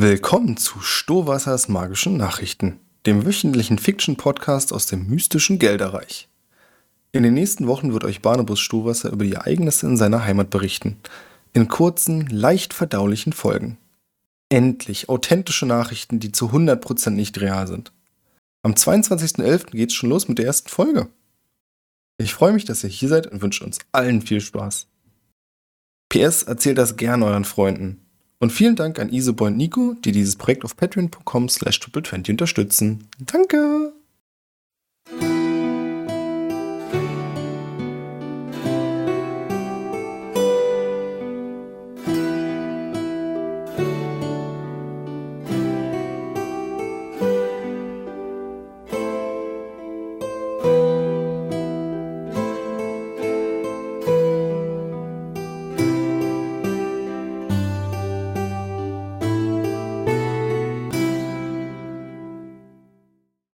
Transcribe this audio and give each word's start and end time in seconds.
Willkommen 0.00 0.56
zu 0.56 0.78
Stohwassers 0.78 1.66
magischen 1.66 2.16
Nachrichten, 2.16 2.78
dem 3.04 3.26
wöchentlichen 3.26 3.80
Fiction-Podcast 3.80 4.72
aus 4.72 4.86
dem 4.86 5.08
mystischen 5.08 5.58
Gelderreich. 5.58 6.28
In 7.10 7.24
den 7.24 7.34
nächsten 7.34 7.66
Wochen 7.66 7.92
wird 7.92 8.04
euch 8.04 8.22
Barnabas 8.22 8.60
Stohwasser 8.60 9.10
über 9.10 9.24
die 9.24 9.32
Ereignisse 9.32 9.86
in 9.88 9.96
seiner 9.96 10.24
Heimat 10.24 10.50
berichten, 10.50 10.98
in 11.52 11.66
kurzen, 11.66 12.28
leicht 12.28 12.74
verdaulichen 12.74 13.32
Folgen. 13.32 13.76
Endlich 14.48 15.08
authentische 15.08 15.66
Nachrichten, 15.66 16.20
die 16.20 16.30
zu 16.30 16.50
100% 16.50 17.10
nicht 17.10 17.40
real 17.40 17.66
sind. 17.66 17.90
Am 18.62 18.74
22.11. 18.74 19.72
geht's 19.72 19.94
schon 19.94 20.10
los 20.10 20.28
mit 20.28 20.38
der 20.38 20.46
ersten 20.46 20.68
Folge. 20.68 21.08
Ich 22.18 22.34
freue 22.34 22.52
mich, 22.52 22.64
dass 22.64 22.84
ihr 22.84 22.90
hier 22.90 23.08
seid 23.08 23.26
und 23.26 23.42
wünsche 23.42 23.64
uns 23.64 23.80
allen 23.90 24.22
viel 24.22 24.40
Spaß. 24.40 24.86
PS 26.08 26.44
erzählt 26.44 26.78
das 26.78 26.94
gern 26.94 27.24
euren 27.24 27.44
Freunden. 27.44 28.07
Und 28.40 28.52
vielen 28.52 28.76
Dank 28.76 28.98
an 29.00 29.10
Iseboy 29.10 29.48
und 29.48 29.56
Nico, 29.56 29.94
die 30.04 30.12
dieses 30.12 30.36
Projekt 30.36 30.64
auf 30.64 30.76
patreon.com 30.76 31.48
slash 31.48 31.80
triple 31.80 32.02
unterstützen. 32.30 33.08
Danke! 33.18 33.92